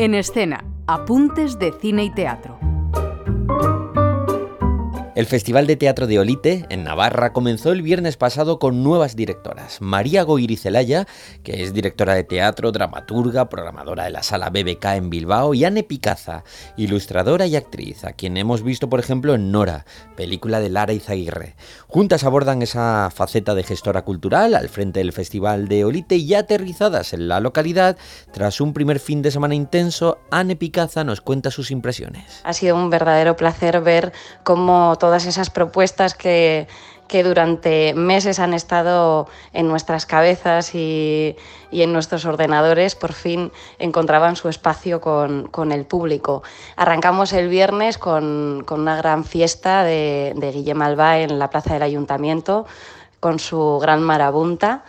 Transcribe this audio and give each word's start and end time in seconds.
En 0.00 0.14
escena, 0.14 0.64
apuntes 0.86 1.58
de 1.58 1.72
cine 1.72 2.04
y 2.04 2.10
teatro. 2.14 2.58
El 5.20 5.26
Festival 5.26 5.66
de 5.66 5.76
Teatro 5.76 6.06
de 6.06 6.18
Olite, 6.18 6.64
en 6.70 6.82
Navarra, 6.82 7.34
comenzó 7.34 7.72
el 7.72 7.82
viernes 7.82 8.16
pasado 8.16 8.58
con 8.58 8.82
nuevas 8.82 9.16
directoras. 9.16 9.82
María 9.82 10.22
Goirizelaya, 10.22 11.06
que 11.42 11.62
es 11.62 11.74
directora 11.74 12.14
de 12.14 12.24
teatro, 12.24 12.72
dramaturga, 12.72 13.50
programadora 13.50 14.04
de 14.04 14.12
la 14.12 14.22
sala 14.22 14.48
BBK 14.48 14.82
en 14.94 15.10
Bilbao, 15.10 15.52
y 15.52 15.66
Anne 15.66 15.82
Picaza, 15.82 16.42
ilustradora 16.78 17.46
y 17.46 17.54
actriz, 17.54 18.02
a 18.06 18.14
quien 18.14 18.38
hemos 18.38 18.62
visto, 18.62 18.88
por 18.88 18.98
ejemplo, 18.98 19.34
en 19.34 19.52
Nora, 19.52 19.84
película 20.16 20.58
de 20.58 20.70
Lara 20.70 20.94
Izaguirre. 20.94 21.54
Juntas 21.86 22.24
abordan 22.24 22.62
esa 22.62 23.10
faceta 23.14 23.54
de 23.54 23.62
gestora 23.62 24.00
cultural 24.06 24.54
al 24.54 24.70
frente 24.70 25.00
del 25.00 25.12
Festival 25.12 25.68
de 25.68 25.84
Olite 25.84 26.16
y 26.16 26.32
aterrizadas 26.32 27.12
en 27.12 27.28
la 27.28 27.40
localidad, 27.40 27.98
tras 28.32 28.62
un 28.62 28.72
primer 28.72 28.98
fin 28.98 29.20
de 29.20 29.30
semana 29.30 29.54
intenso, 29.54 30.16
Anne 30.30 30.56
Picaza 30.56 31.04
nos 31.04 31.20
cuenta 31.20 31.50
sus 31.50 31.70
impresiones. 31.70 32.40
Ha 32.42 32.54
sido 32.54 32.74
un 32.74 32.88
verdadero 32.88 33.36
placer 33.36 33.82
ver 33.82 34.14
cómo 34.44 34.96
todo 34.98 35.09
todas 35.10 35.26
esas 35.26 35.50
propuestas 35.50 36.14
que, 36.14 36.68
que 37.08 37.24
durante 37.24 37.94
meses 37.94 38.38
han 38.38 38.54
estado 38.54 39.26
en 39.52 39.66
nuestras 39.66 40.06
cabezas 40.06 40.72
y, 40.72 41.34
y, 41.72 41.82
en 41.82 41.92
nuestros 41.92 42.24
ordenadores, 42.26 42.94
por 42.94 43.12
fin 43.12 43.50
encontraban 43.80 44.36
su 44.36 44.48
espacio 44.48 45.00
con, 45.00 45.48
con 45.48 45.72
el 45.72 45.84
público. 45.84 46.44
Arrancamos 46.76 47.32
el 47.32 47.48
viernes 47.48 47.98
con, 47.98 48.62
con 48.64 48.82
una 48.82 48.94
gran 48.94 49.24
fiesta 49.24 49.82
de, 49.82 50.32
de 50.36 50.52
Guillem 50.52 50.80
Alba 50.80 51.18
en 51.18 51.40
la 51.40 51.50
plaza 51.50 51.74
del 51.74 51.82
ayuntamiento, 51.82 52.66
con 53.18 53.40
su 53.40 53.80
gran 53.80 54.04
marabunta. 54.04 54.84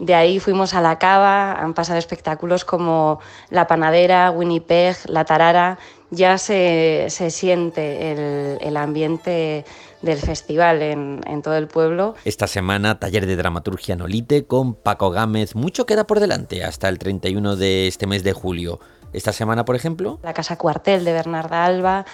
De 0.00 0.16
ahí 0.16 0.40
fuimos 0.40 0.74
a 0.74 0.80
la 0.80 0.98
cava, 0.98 1.52
han 1.52 1.74
pasado 1.74 2.00
espectáculos 2.00 2.64
como 2.64 3.20
La 3.50 3.68
Panadera, 3.68 4.32
Winnipeg, 4.32 4.96
La 5.06 5.24
Tarara. 5.24 5.78
Ya 6.14 6.36
se, 6.36 7.06
se 7.08 7.30
siente 7.30 8.12
el, 8.12 8.58
el, 8.60 8.76
ambiente 8.76 9.64
del 10.02 10.18
festival 10.18 10.82
en, 10.82 11.20
en, 11.26 11.40
todo 11.40 11.56
el 11.56 11.68
pueblo. 11.68 12.14
Esta 12.26 12.46
semana, 12.46 13.00
taller 13.00 13.24
de 13.24 13.34
dramaturgia 13.34 13.94
en 13.94 14.02
Olite 14.02 14.44
con 14.44 14.74
Paco 14.74 15.10
Gámez. 15.10 15.54
Mucho 15.54 15.86
queda 15.86 16.06
por 16.06 16.20
delante 16.20 16.64
hasta 16.64 16.90
el 16.90 16.98
31 16.98 17.56
de 17.56 17.88
este 17.88 18.06
mes 18.06 18.22
de 18.24 18.34
julio. 18.34 18.78
Esta 19.14 19.32
semana, 19.32 19.64
por 19.64 19.74
ejemplo. 19.74 20.18
La 20.22 20.34
Casa 20.34 20.58
Cuartel 20.58 21.04
de 21.06 21.14
Bernarda 21.14 21.64
Alba, 21.64 22.04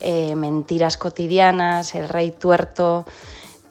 eh, 0.00 0.34
Mentiras 0.34 0.96
Cotidianas, 0.96 1.94
El 1.94 2.08
Rey 2.08 2.32
Tuerto, 2.32 3.06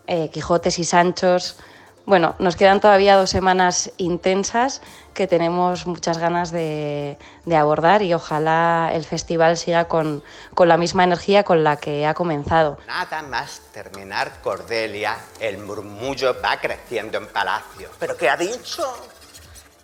eh, 0.07 0.29
Quijotes 0.29 0.79
y 0.79 0.85
Sanchos. 0.85 1.57
Bueno, 2.05 2.35
nos 2.37 2.55
quedan 2.55 2.79
todavía 2.79 3.15
dos 3.15 3.31
semanas 3.31 3.91
intensas 3.97 4.81
que 5.15 5.25
tenemos 5.25 5.87
muchas 5.87 6.19
ganas 6.19 6.51
de, 6.51 7.17
abordar 7.51 8.03
y 8.03 8.13
ojalá 8.13 8.91
el 8.93 9.03
festival 9.05 9.57
siga 9.57 9.87
con, 9.87 10.23
con, 10.53 10.67
la 10.67 10.77
misma 10.77 11.03
energía 11.03 11.43
con 11.43 11.63
la 11.63 11.77
que 11.77 12.05
ha 12.05 12.13
comenzado. 12.13 12.77
Nada 12.85 13.23
más 13.23 13.61
terminar 13.73 14.39
Cordelia, 14.43 15.17
el 15.39 15.57
murmullo 15.57 16.39
va 16.43 16.57
creciendo 16.57 17.17
en 17.17 17.27
palacio. 17.27 17.89
¿Pero 17.97 18.15
qué 18.15 18.29
ha 18.29 18.37
dicho? 18.37 18.83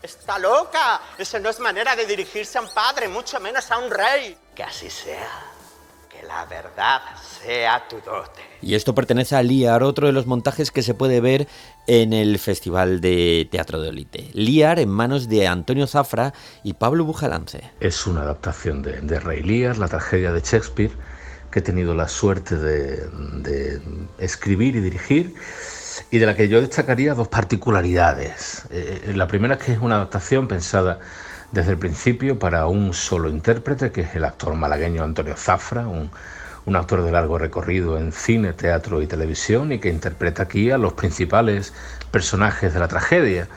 Está 0.04 0.38
loca. 0.38 1.02
Eso 1.18 1.40
no 1.40 1.50
es 1.50 1.60
manera 1.60 1.96
de 1.96 2.06
dirigirse 2.06 2.60
a 2.60 2.62
un 2.62 2.72
padre, 2.72 3.08
mucho 3.08 3.40
menos 3.40 3.72
a 3.72 3.80
un 3.80 3.90
rey. 3.90 4.38
Que 4.54 4.64
así 4.64 4.92
sea 4.92 5.30
que 6.08 6.22
la 6.24 6.46
verdad 6.46 7.02
sea 7.42 7.88
tu 7.88 8.00
dote. 8.02 8.51
Y 8.62 8.76
esto 8.76 8.94
pertenece 8.94 9.36
a 9.36 9.44
Liar, 9.44 9.84
otro 9.84 10.08
de 10.08 10.14
los 10.14 10.28
montajes 10.28 10.72
que 10.72 10.84
se 10.84 10.94
puede 10.94 11.20
ver 11.20 11.48
en 11.88 12.14
el 12.14 12.38
Festival 12.40 13.02
de 13.02 13.48
Teatro 13.52 13.82
de 13.82 13.90
Olite. 13.90 14.30
Liar 14.34 14.80
en 14.80 14.90
manos 14.90 15.28
de 15.28 15.48
Antonio 15.48 15.88
Zafra 15.88 16.34
y 16.64 16.74
Pablo 16.74 17.06
Bujalance. 17.06 17.72
Es 17.80 18.06
una 18.06 18.22
adaptación 18.22 18.82
de, 18.82 19.02
de 19.02 19.20
Rey 19.20 19.42
Lear, 19.42 19.78
la 19.78 19.88
tragedia 19.88 20.32
de 20.32 20.42
Shakespeare, 20.42 20.92
que 21.52 21.60
he 21.60 21.62
tenido 21.62 21.94
la 21.94 22.08
suerte 22.08 22.56
de, 22.56 23.82
escribir 24.18 24.76
y 24.78 24.80
dirigir 24.80 25.36
y 26.10 26.18
de 26.18 26.26
la 26.26 26.36
que 26.36 26.48
yo 26.48 26.62
destacaría 26.62 27.14
dos 27.14 27.28
particularidades. 27.28 28.64
Eh, 28.72 29.14
la 29.16 29.28
primera 29.28 29.56
es 29.56 29.64
que 29.64 29.74
es 29.74 29.80
una 29.80 29.96
adaptación 29.96 30.48
pensada 30.48 31.00
desde 31.52 31.72
el 31.72 31.78
principio 31.78 32.40
para 32.40 32.66
un 32.68 32.94
solo 32.94 33.30
intérprete, 33.30 33.92
que 33.92 34.02
es 34.02 34.16
el 34.16 34.24
actor 34.24 34.56
malagueño 34.56 35.04
Antonio 35.04 35.36
Zafra, 35.36 35.86
un, 35.88 36.10
un, 36.66 36.76
actor 36.76 37.04
de 37.04 37.12
largo 37.12 37.38
recorrido 37.38 37.98
en 37.98 38.12
cine, 38.12 38.54
teatro 38.54 39.02
y 39.02 39.08
televisión, 39.08 39.72
y 39.72 39.80
que 39.80 39.90
interpreta 39.90 40.44
aquí 40.44 40.72
a 40.72 40.78
los 40.78 40.94
principales 40.94 41.74
personajes 42.12 42.74
de 42.74 42.80
la 42.80 42.88
tragedia. 42.88 43.48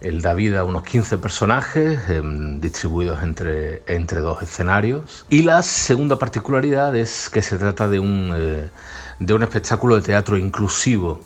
Él 0.00 0.20
da 0.20 0.34
vida 0.34 0.60
a 0.60 0.64
unos 0.64 0.82
15 0.82 1.18
personajes 1.18 2.00
eh, 2.08 2.22
distribuidos 2.58 3.22
entre, 3.22 3.82
entre 3.86 4.20
dos 4.20 4.42
escenarios. 4.42 5.24
Y 5.28 5.42
la 5.42 5.62
segunda 5.62 6.18
particularidad 6.18 6.96
es 6.96 7.30
que 7.30 7.40
se 7.40 7.56
trata 7.56 7.88
de 7.88 8.00
un, 8.00 8.32
eh, 8.36 8.70
de 9.20 9.34
un 9.34 9.42
espectáculo 9.42 9.96
de 9.96 10.02
teatro 10.02 10.36
inclusivo. 10.36 11.20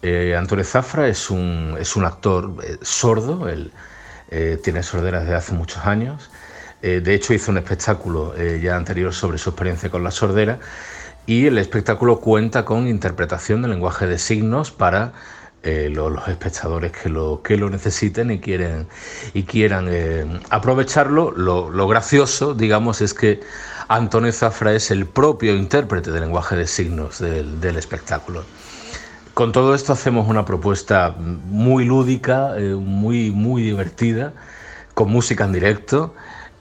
Eh, 0.00 0.34
Antonio 0.36 0.64
Zafra 0.64 1.08
es 1.08 1.30
un, 1.30 1.76
es 1.78 1.96
un 1.96 2.04
actor 2.04 2.54
sordo, 2.82 3.48
él, 3.48 3.72
eh, 4.36 4.58
tiene 4.62 4.82
sordera 4.82 5.20
desde 5.20 5.34
hace 5.34 5.52
muchos 5.52 5.84
años. 5.86 6.30
Eh, 6.84 7.00
de 7.00 7.14
hecho, 7.14 7.32
hizo 7.32 7.50
un 7.50 7.56
espectáculo 7.56 8.34
eh, 8.36 8.60
ya 8.62 8.76
anterior 8.76 9.14
sobre 9.14 9.38
su 9.38 9.50
experiencia 9.50 9.90
con 9.90 10.04
la 10.04 10.10
sordera 10.10 10.58
y 11.26 11.46
el 11.46 11.56
espectáculo 11.56 12.20
cuenta 12.20 12.64
con 12.66 12.86
interpretación 12.86 13.62
del 13.62 13.70
lenguaje 13.70 14.06
de 14.06 14.18
signos 14.18 14.70
para 14.70 15.12
lo, 15.64 16.10
los 16.10 16.28
espectadores 16.28 16.92
que 16.92 17.08
lo, 17.08 17.40
que 17.42 17.56
lo 17.56 17.70
necesiten 17.70 18.30
y, 18.30 18.38
quieren, 18.38 18.86
y 19.32 19.44
quieran 19.44 19.88
aprovecharlo. 20.50 21.30
Lo, 21.30 21.70
lo 21.70 21.88
gracioso, 21.88 22.52
digamos, 22.52 23.00
es 23.00 23.14
que 23.14 23.40
Antonio 23.88 24.30
Zafra 24.30 24.74
es 24.74 24.90
el 24.90 25.06
propio 25.06 25.54
intérprete 25.54 26.10
del 26.10 26.20
lenguaje 26.20 26.54
de 26.54 26.66
signos 26.66 27.18
del, 27.18 27.62
del 27.62 27.78
espectáculo. 27.78 28.44
Con 29.34 29.50
todo 29.50 29.74
esto 29.74 29.92
hacemos 29.92 30.28
una 30.28 30.44
propuesta 30.44 31.14
muy 31.18 31.84
lúdica, 31.84 32.54
eh, 32.56 32.74
muy, 32.74 33.32
muy 33.32 33.62
divertida, 33.62 34.32
con 34.94 35.10
música 35.10 35.44
en 35.44 35.52
directo 35.52 36.14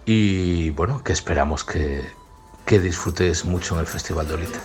y 0.06 0.69
bueno, 0.72 1.03
que 1.03 1.14
esperamos 1.14 1.64
que, 1.64 2.09
que 2.66 2.80
disfrutéis 2.80 3.46
mucho 3.46 3.75
en 3.75 3.81
el 3.81 3.88
Festival 3.88 4.28
de 4.28 4.34
Olite. 4.36 4.59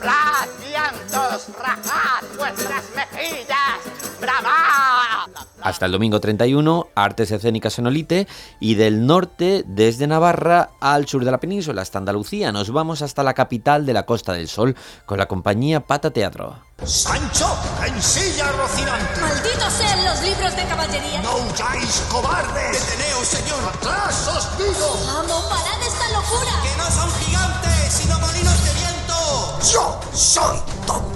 Hasta 5.61 5.87
el 5.87 5.93
domingo 5.93 6.21
31, 6.21 6.89
artes 6.95 7.31
escénicas 7.31 7.79
en 7.79 7.87
Olite 7.87 8.29
y 8.61 8.75
del 8.75 9.07
norte, 9.07 9.65
desde 9.67 10.07
Navarra 10.07 10.71
al 10.81 11.07
sur 11.07 11.25
de 11.25 11.31
la 11.31 11.39
península, 11.39 11.83
hasta 11.83 11.99
Andalucía. 11.99 12.53
Nos 12.53 12.71
vamos 12.71 13.03
hasta 13.03 13.23
la 13.23 13.35
capital 13.35 13.85
de 13.85 13.93
la 13.93 14.07
Costa 14.07 14.33
del 14.33 14.49
Sol 14.49 14.77
con 15.05 15.19
la 15.19 15.27
compañía 15.27 15.81
Pata 15.81 16.11
Teatro. 16.11 16.59
¡Sancho! 16.85 17.59
¡En 17.85 18.01
silla, 18.01 18.53
Rocinante! 18.53 19.21
¡Malditos 19.21 19.73
sean 19.73 19.88
los 20.09 20.21
libros 20.23 20.57
de 20.57 20.65
caballería! 20.65 21.21
¡No 21.21 21.37
huyáis, 21.37 22.03
cobardes! 22.09 22.87
¡Deteneos, 22.87 23.29
señor! 23.29 23.59
¡Atrás, 23.75 24.29
os 24.29 24.59
digo! 24.59 24.99
¡Vamos, 25.07 25.45
parad 25.51 25.83
esta 25.83 26.09
locura! 26.09 26.53
¡Que 26.63 26.77
no 26.79 26.91
son 26.91 27.11
gigantes, 27.21 27.93
sino 27.93 28.19
molinos 28.19 28.65
de 28.65 28.73
viento! 28.73 29.59
¡Yo 29.71 30.01
soy 30.15 30.63
Don 30.87 31.08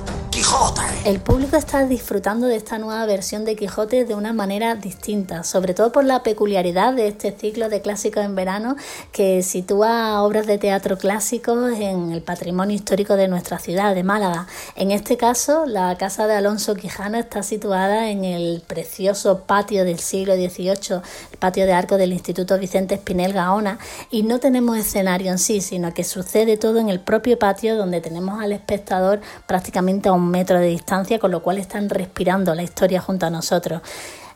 Quijote. 0.53 0.83
El 1.05 1.19
público 1.21 1.57
está 1.57 1.85
disfrutando 1.87 2.47
de 2.47 2.57
esta 2.57 2.79
nueva 2.79 3.07
versión 3.07 3.45
de 3.45 3.57
Quijote 3.57 4.05
de 4.05 4.15
una 4.15 4.33
manera 4.33 4.75
distinta, 4.75 5.45
sobre 5.45 5.73
todo 5.73 5.91
por 5.93 6.05
la 6.05 6.23
peculiaridad 6.23 6.93
de 6.93 7.09
este 7.09 7.33
ciclo 7.33 7.69
de 7.69 7.81
clásicos 7.81 8.23
en 8.25 8.35
verano 8.35 8.77
que 9.13 9.43
sitúa 9.43 10.23
obras 10.23 10.47
de 10.47 10.59
teatro 10.59 10.99
clásicos 10.99 11.73
en 11.73 12.13
el 12.13 12.23
patrimonio 12.23 12.77
histórico 12.77 13.17
de 13.17 13.29
nuestra 13.29 13.59
ciudad, 13.59 13.95
de 13.95 14.05
Málaga. 14.05 14.47
En 14.77 14.91
este 14.93 15.17
caso, 15.17 15.65
la 15.67 15.97
casa 15.97 16.27
de 16.27 16.35
Alonso 16.35 16.75
Quijano 16.77 17.19
está 17.19 17.43
situada 17.43 18.11
en 18.11 18.25
el 18.25 18.63
precioso 18.65 19.41
patio 19.41 19.85
del 19.85 19.99
siglo 19.99 20.35
XVIII, 20.35 21.01
el 21.33 21.39
patio 21.39 21.65
de 21.67 21.73
arco 21.73 21.97
del 21.97 22.13
Instituto 22.13 22.59
Vicente 22.59 22.95
Espinel 22.95 23.33
Gaona, 23.33 23.79
y 24.11 24.23
no 24.23 24.39
tenemos 24.39 24.77
escenario 24.77 25.33
en 25.33 25.39
sí, 25.39 25.63
sino 25.63 25.95
que 25.95 26.05
sucede 26.05 26.59
todo 26.59 26.79
en 26.79 26.91
el 26.91 27.01
propio 27.01 27.39
patio 27.39 27.77
donde 27.77 28.01
tenemos 28.01 28.41
al 28.41 28.53
espectador 28.53 29.21
prácticamente 29.49 30.09
a 30.09 30.13
un 30.13 30.31
metro 30.31 30.42
de 30.45 30.67
distancia, 30.67 31.19
con 31.19 31.31
lo 31.31 31.43
cual 31.43 31.59
están 31.59 31.89
respirando 31.89 32.55
la 32.55 32.63
historia 32.63 33.01
junto 33.01 33.27
a 33.27 33.31
nosotros. 33.31 33.83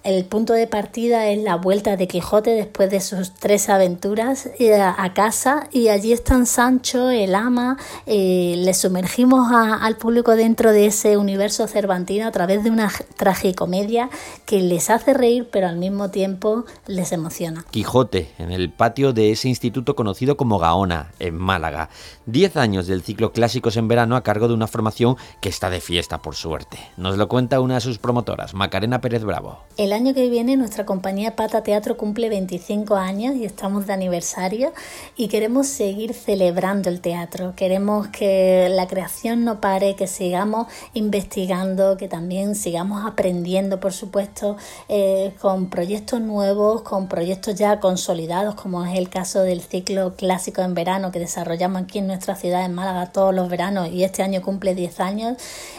El 0.07 0.25
punto 0.25 0.53
de 0.53 0.69
partida 0.69 1.27
es 1.31 1.43
la 1.43 1.57
vuelta 1.57 1.97
de 1.97 2.07
Quijote 2.07 2.51
después 2.51 2.89
de 2.89 3.01
sus 3.01 3.35
tres 3.35 3.69
aventuras 3.69 4.49
a 4.81 5.15
casa 5.15 5.67
y 5.73 5.89
allí 5.89 6.13
están 6.13 6.47
Sancho, 6.47 7.11
el 7.11 7.35
ama, 7.35 7.77
eh, 8.07 8.55
le 8.57 8.73
sumergimos 8.73 9.51
a, 9.51 9.85
al 9.85 9.97
público 9.97 10.37
dentro 10.37 10.71
de 10.71 10.87
ese 10.87 11.17
universo 11.17 11.67
cervantino 11.67 12.29
a 12.29 12.31
través 12.31 12.63
de 12.63 12.71
una 12.71 12.89
tragicomedia 13.17 14.09
que 14.45 14.61
les 14.61 14.91
hace 14.91 15.13
reír 15.13 15.49
pero 15.51 15.67
al 15.67 15.77
mismo 15.77 16.09
tiempo 16.09 16.67
les 16.87 17.11
emociona. 17.11 17.65
Quijote, 17.73 18.31
en 18.39 18.53
el 18.53 18.71
patio 18.71 19.13
de 19.13 19.33
ese 19.33 19.49
instituto 19.49 19.97
conocido 19.97 20.37
como 20.37 20.61
Gaona, 20.61 21.11
en 21.19 21.35
Málaga. 21.35 21.91
Diez 22.27 22.57
años 22.57 22.87
del 22.87 23.03
ciclo 23.03 23.33
Clásicos 23.33 23.77
en 23.77 23.89
Verano 23.89 24.15
a 24.15 24.23
cargo 24.23 24.47
de 24.47 24.55
una 24.55 24.69
formación 24.69 25.17
que 25.41 25.49
está 25.49 25.69
de 25.69 25.81
fiesta 25.81 26.23
por 26.23 26.37
suerte. 26.37 26.79
Nos 26.97 27.17
lo 27.17 27.27
cuenta 27.27 27.59
una 27.59 27.75
de 27.75 27.81
sus 27.81 27.99
promotoras, 27.99 28.55
Macarena 28.55 29.01
Pérez 29.01 29.25
Bravo. 29.25 29.65
El 29.77 29.96
año 29.97 30.13
que 30.13 30.29
viene 30.29 30.59
nuestra 30.59 30.85
compañía 30.85 31.37
Pata 31.37 31.63
Teatro 31.63 31.97
cumple 31.97 32.29
25 32.29 32.97
años 32.97 33.35
y 33.35 33.47
estamos 33.47 33.87
de 33.87 33.95
aniversario 33.95 34.75
y 35.17 35.29
queremos 35.29 35.69
seguir 35.69 36.13
celebrando 36.13 36.91
el 36.91 37.01
teatro. 37.01 37.55
Queremos 37.57 38.09
que 38.09 38.69
la 38.71 38.87
creación 38.87 39.45
no 39.45 39.59
pare, 39.59 39.97
que 39.97 40.07
sigamos 40.07 40.67
investigando, 40.93 41.97
que 41.97 42.09
también 42.09 42.57
sigamos 42.57 43.07
aprendiendo, 43.07 43.81
por 43.81 43.95
supuesto, 43.95 44.59
eh, 44.91 45.35
con 45.41 45.71
proyectos 45.71 46.21
nuevos, 46.21 46.83
con 46.83 47.09
proyectos 47.09 47.55
ya 47.55 47.81
consolidados, 47.81 48.55
como 48.55 48.85
es 48.85 48.99
el 48.99 49.09
caso 49.09 49.41
del 49.41 49.63
ciclo 49.63 50.15
clásico 50.15 50.61
en 50.61 50.75
verano 50.75 51.11
que 51.11 51.21
desarrollamos 51.21 51.85
aquí 51.85 52.01
en 52.01 52.07
nuestra 52.07 52.37
ciudad, 52.37 52.67
en 52.67 52.75
Málaga, 52.75 53.13
todos 53.13 53.35
los 53.35 53.49
veranos 53.49 53.89
y 53.89 54.05
este 54.05 54.23
año 54.23 54.43
cumple 54.43 54.75
10 54.75 55.01
años. 55.01 55.39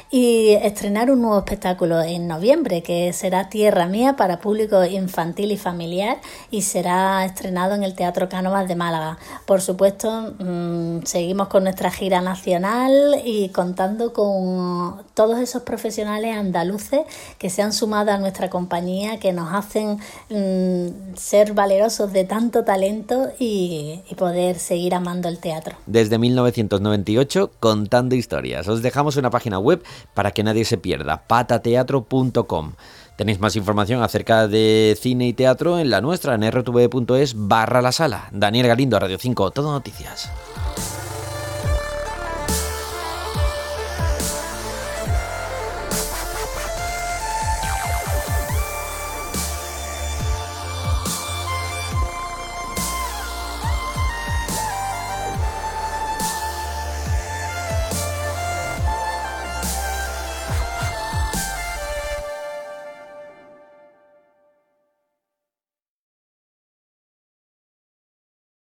Y 0.09 0.53
estrenar 0.63 1.11
un 1.11 1.21
nuevo 1.21 1.37
espectáculo 1.37 2.01
en 2.01 2.27
noviembre 2.27 2.81
que 2.81 3.13
será 3.13 3.49
Tierra 3.49 3.85
Mía 3.85 4.06
para 4.15 4.39
público 4.39 4.83
infantil 4.85 5.51
y 5.51 5.57
familiar 5.57 6.17
y 6.51 6.61
será 6.61 7.25
estrenado 7.25 7.75
en 7.75 7.83
el 7.83 7.95
Teatro 7.95 8.29
Cánovas 8.29 8.67
de 8.67 8.75
Málaga. 8.75 9.17
Por 9.45 9.61
supuesto, 9.61 10.33
mmm, 10.39 11.03
seguimos 11.03 11.47
con 11.47 11.63
nuestra 11.63 11.91
gira 11.91 12.21
nacional 12.21 13.21
y 13.25 13.49
contando 13.49 14.13
con 14.13 15.03
todos 15.13 15.39
esos 15.39 15.63
profesionales 15.63 16.35
andaluces 16.35 17.01
que 17.37 17.49
se 17.49 17.61
han 17.61 17.73
sumado 17.73 18.11
a 18.11 18.17
nuestra 18.17 18.49
compañía, 18.49 19.19
que 19.19 19.33
nos 19.33 19.53
hacen 19.53 19.99
mmm, 20.29 21.15
ser 21.15 21.53
valerosos 21.53 22.13
de 22.13 22.23
tanto 22.23 22.63
talento 22.63 23.29
y 23.39 24.01
poder 24.17 24.59
seguir 24.59 24.95
amando 24.95 25.27
el 25.27 25.39
teatro. 25.39 25.75
Desde 25.85 26.17
1998, 26.17 27.51
contando 27.59 28.15
historias. 28.15 28.67
Os 28.67 28.81
dejamos 28.81 29.17
una 29.17 29.29
página 29.29 29.59
web 29.59 29.83
para 30.13 30.31
que 30.31 30.43
nadie 30.43 30.65
se 30.65 30.77
pierda, 30.77 31.27
patateatro.com. 31.27 32.73
Tenéis 33.17 33.39
más 33.39 33.55
información 33.55 34.03
acerca 34.03 34.47
de 34.47 34.95
cine 35.01 35.27
y 35.27 35.33
teatro 35.33 35.79
en 35.79 35.89
la 35.89 36.01
nuestra, 36.01 36.35
en 36.35 36.51
rtv.es 36.51 37.33
barra 37.35 37.81
la 37.81 37.91
sala. 37.91 38.29
Daniel 38.31 38.67
Galindo, 38.67 38.99
Radio 38.99 39.17
5, 39.17 39.49
Todo 39.49 39.71
Noticias. 39.71 40.29